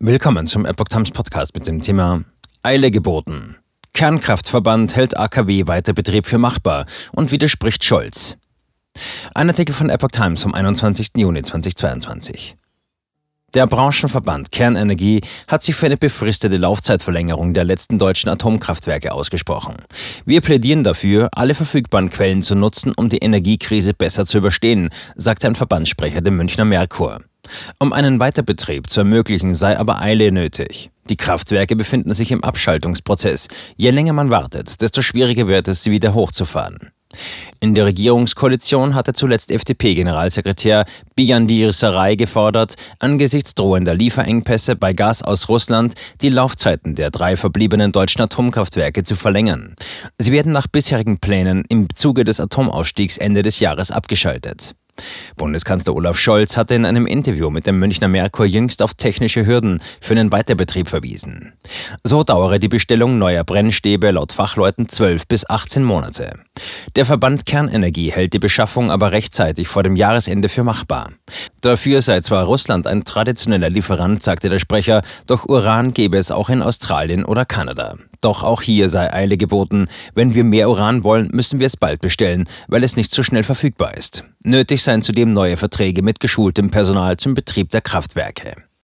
Willkommen 0.00 0.46
zum 0.46 0.64
Epoch 0.64 0.86
Times 0.86 1.10
Podcast 1.10 1.56
mit 1.56 1.66
dem 1.66 1.82
Thema 1.82 2.22
Eile 2.62 2.92
geboten. 2.92 3.56
Kernkraftverband 3.94 4.94
hält 4.94 5.16
AKW 5.16 5.66
Weiterbetrieb 5.66 6.24
für 6.24 6.38
machbar 6.38 6.86
und 7.10 7.32
widerspricht 7.32 7.82
Scholz. 7.82 8.36
Ein 9.34 9.48
Artikel 9.48 9.74
von 9.74 9.90
Epoch 9.90 10.12
Times 10.12 10.40
vom 10.40 10.54
21. 10.54 11.08
Juni 11.16 11.42
2022. 11.42 12.54
Der 13.54 13.66
Branchenverband 13.66 14.52
Kernenergie 14.52 15.20
hat 15.48 15.64
sich 15.64 15.74
für 15.74 15.86
eine 15.86 15.96
befristete 15.96 16.58
Laufzeitverlängerung 16.58 17.52
der 17.52 17.64
letzten 17.64 17.98
deutschen 17.98 18.28
Atomkraftwerke 18.28 19.12
ausgesprochen. 19.12 19.78
Wir 20.24 20.42
plädieren 20.42 20.84
dafür, 20.84 21.28
alle 21.32 21.54
verfügbaren 21.54 22.10
Quellen 22.10 22.42
zu 22.42 22.54
nutzen, 22.54 22.92
um 22.96 23.08
die 23.08 23.18
Energiekrise 23.18 23.94
besser 23.94 24.26
zu 24.26 24.38
überstehen, 24.38 24.90
sagte 25.16 25.48
ein 25.48 25.56
Verbandssprecher 25.56 26.20
dem 26.20 26.36
Münchner 26.36 26.66
Merkur. 26.66 27.24
Um 27.78 27.92
einen 27.92 28.20
Weiterbetrieb 28.20 28.90
zu 28.90 29.00
ermöglichen, 29.00 29.54
sei 29.54 29.78
aber 29.78 30.00
Eile 30.00 30.32
nötig. 30.32 30.90
Die 31.08 31.16
Kraftwerke 31.16 31.76
befinden 31.76 32.14
sich 32.14 32.30
im 32.30 32.44
Abschaltungsprozess. 32.44 33.48
Je 33.76 33.90
länger 33.90 34.12
man 34.12 34.30
wartet, 34.30 34.82
desto 34.82 35.02
schwieriger 35.02 35.48
wird 35.48 35.68
es, 35.68 35.82
sie 35.82 35.90
wieder 35.90 36.14
hochzufahren. 36.14 36.90
In 37.60 37.74
der 37.74 37.86
Regierungskoalition 37.86 38.94
hatte 38.94 39.14
zuletzt 39.14 39.50
FDP-Generalsekretär 39.50 40.84
Bijandir 41.16 41.72
Sarai 41.72 42.14
gefordert, 42.14 42.74
angesichts 43.00 43.54
drohender 43.54 43.94
Lieferengpässe 43.94 44.76
bei 44.76 44.92
Gas 44.92 45.22
aus 45.22 45.48
Russland 45.48 45.94
die 46.20 46.28
Laufzeiten 46.28 46.94
der 46.94 47.10
drei 47.10 47.36
verbliebenen 47.36 47.92
deutschen 47.92 48.22
Atomkraftwerke 48.22 49.04
zu 49.04 49.16
verlängern. 49.16 49.74
Sie 50.18 50.32
werden 50.32 50.52
nach 50.52 50.66
bisherigen 50.66 51.18
Plänen 51.18 51.64
im 51.68 51.86
Zuge 51.94 52.24
des 52.24 52.40
Atomausstiegs 52.40 53.18
Ende 53.18 53.42
des 53.42 53.58
Jahres 53.58 53.90
abgeschaltet. 53.90 54.74
Bundeskanzler 55.36 55.94
Olaf 55.94 56.18
Scholz 56.18 56.56
hatte 56.56 56.74
in 56.74 56.84
einem 56.84 57.06
Interview 57.06 57.50
mit 57.50 57.66
dem 57.66 57.78
Münchner 57.78 58.08
Merkur 58.08 58.46
jüngst 58.46 58.82
auf 58.82 58.94
technische 58.94 59.46
Hürden 59.46 59.80
für 60.00 60.14
den 60.14 60.32
Weiterbetrieb 60.32 60.88
verwiesen. 60.88 61.52
So 62.04 62.24
dauere 62.24 62.58
die 62.58 62.68
Bestellung 62.68 63.18
neuer 63.18 63.44
Brennstäbe 63.44 64.10
laut 64.10 64.32
Fachleuten 64.32 64.88
12 64.88 65.26
bis 65.26 65.48
18 65.48 65.84
Monate. 65.84 66.32
Der 66.96 67.04
Verband 67.04 67.46
Kernenergie 67.46 68.10
hält 68.10 68.32
die 68.32 68.38
Beschaffung 68.38 68.90
aber 68.90 69.12
rechtzeitig 69.12 69.68
vor 69.68 69.82
dem 69.82 69.96
Jahresende 69.96 70.48
für 70.48 70.64
machbar. 70.64 71.10
Dafür 71.60 72.02
sei 72.02 72.20
zwar 72.20 72.44
Russland 72.44 72.86
ein 72.86 73.04
traditioneller 73.04 73.70
Lieferant, 73.70 74.22
sagte 74.22 74.48
der 74.48 74.58
Sprecher, 74.58 75.02
doch 75.26 75.48
Uran 75.48 75.94
gebe 75.94 76.16
es 76.16 76.30
auch 76.30 76.50
in 76.50 76.62
Australien 76.62 77.24
oder 77.24 77.44
Kanada. 77.44 77.96
Doch 78.20 78.42
auch 78.42 78.62
hier 78.62 78.88
sei 78.88 79.12
Eile 79.12 79.36
geboten. 79.36 79.86
Wenn 80.14 80.34
wir 80.34 80.42
mehr 80.42 80.68
Uran 80.68 81.04
wollen, 81.04 81.28
müssen 81.32 81.60
wir 81.60 81.66
es 81.66 81.76
bald 81.76 82.00
bestellen, 82.00 82.48
weil 82.66 82.82
es 82.82 82.96
nicht 82.96 83.12
so 83.12 83.22
schnell 83.22 83.44
verfügbar 83.44 83.96
ist. 83.96 84.24
Nötig 84.42 84.82
seien 84.88 85.02
zudem 85.02 85.34
neue 85.34 85.58
Verträge 85.58 86.02
mit 86.02 86.18
geschultem 86.18 86.70
Personal 86.70 87.18
zum 87.18 87.34
Betrieb 87.34 87.70
der 87.72 87.82
Kraftwerke. 87.82 88.67